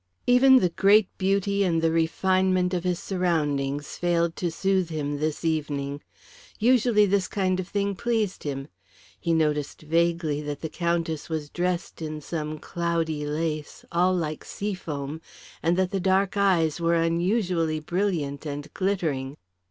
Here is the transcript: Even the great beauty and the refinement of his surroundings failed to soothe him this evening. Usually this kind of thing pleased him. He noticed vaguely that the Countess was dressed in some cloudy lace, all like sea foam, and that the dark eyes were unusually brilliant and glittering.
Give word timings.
Even 0.25 0.55
the 0.57 0.69
great 0.71 1.15
beauty 1.19 1.63
and 1.63 1.79
the 1.79 1.91
refinement 1.91 2.73
of 2.73 2.83
his 2.83 2.97
surroundings 2.97 3.97
failed 3.97 4.35
to 4.35 4.49
soothe 4.49 4.89
him 4.89 5.19
this 5.19 5.45
evening. 5.45 6.01
Usually 6.57 7.05
this 7.05 7.27
kind 7.27 7.59
of 7.59 7.67
thing 7.67 7.95
pleased 7.95 8.41
him. 8.41 8.67
He 9.19 9.31
noticed 9.31 9.83
vaguely 9.83 10.41
that 10.41 10.61
the 10.61 10.69
Countess 10.69 11.29
was 11.29 11.51
dressed 11.51 12.01
in 12.01 12.19
some 12.19 12.57
cloudy 12.57 13.27
lace, 13.27 13.85
all 13.91 14.15
like 14.15 14.43
sea 14.43 14.73
foam, 14.73 15.21
and 15.61 15.77
that 15.77 15.91
the 15.91 15.99
dark 15.99 16.35
eyes 16.35 16.81
were 16.81 16.95
unusually 16.95 17.79
brilliant 17.79 18.43
and 18.43 18.73
glittering. 18.73 19.37